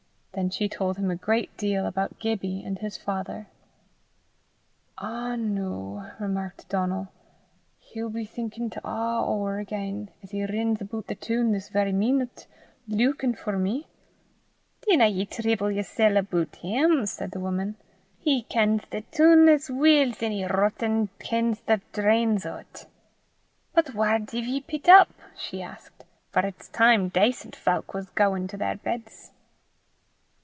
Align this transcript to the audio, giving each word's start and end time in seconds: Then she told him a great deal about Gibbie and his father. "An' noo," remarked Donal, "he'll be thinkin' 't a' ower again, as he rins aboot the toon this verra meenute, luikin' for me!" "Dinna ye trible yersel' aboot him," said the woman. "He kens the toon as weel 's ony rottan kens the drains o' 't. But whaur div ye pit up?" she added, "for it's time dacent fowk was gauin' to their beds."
Then 0.33 0.49
she 0.49 0.69
told 0.69 0.95
him 0.95 1.11
a 1.11 1.15
great 1.17 1.55
deal 1.57 1.85
about 1.85 2.17
Gibbie 2.17 2.63
and 2.63 2.79
his 2.79 2.95
father. 2.95 3.47
"An' 4.97 5.53
noo," 5.53 6.05
remarked 6.21 6.69
Donal, 6.69 7.09
"he'll 7.79 8.09
be 8.09 8.23
thinkin' 8.23 8.69
't 8.69 8.77
a' 8.81 8.87
ower 8.87 9.59
again, 9.59 10.09
as 10.23 10.31
he 10.31 10.45
rins 10.45 10.79
aboot 10.79 11.07
the 11.07 11.15
toon 11.15 11.51
this 11.51 11.67
verra 11.67 11.91
meenute, 11.91 12.47
luikin' 12.87 13.35
for 13.37 13.59
me!" 13.59 13.87
"Dinna 14.87 15.05
ye 15.07 15.25
trible 15.25 15.69
yersel' 15.69 16.15
aboot 16.15 16.55
him," 16.55 17.05
said 17.05 17.31
the 17.31 17.41
woman. 17.41 17.75
"He 18.17 18.43
kens 18.43 18.83
the 18.89 19.01
toon 19.11 19.49
as 19.49 19.69
weel 19.69 20.13
's 20.13 20.23
ony 20.23 20.43
rottan 20.45 21.09
kens 21.19 21.59
the 21.65 21.81
drains 21.91 22.45
o' 22.45 22.63
't. 22.73 22.87
But 23.73 23.93
whaur 23.93 24.17
div 24.19 24.45
ye 24.45 24.61
pit 24.61 24.87
up?" 24.87 25.11
she 25.37 25.61
added, 25.61 25.91
"for 26.29 26.45
it's 26.45 26.69
time 26.69 27.09
dacent 27.09 27.53
fowk 27.53 27.93
was 27.93 28.09
gauin' 28.11 28.47
to 28.47 28.55
their 28.55 28.77
beds." 28.77 29.31